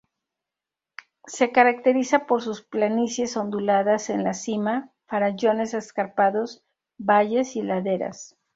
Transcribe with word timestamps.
Se 1.27 1.51
caracteriza 1.51 2.25
por 2.25 2.41
sus 2.41 2.63
planicies 2.63 3.37
onduladas 3.37 4.09
en 4.09 4.23
la 4.23 4.33
cima, 4.33 4.89
farallones 5.05 5.75
escarpados, 5.75 6.63
valles 6.97 7.55
y 7.55 7.61
laderas. 7.61 8.35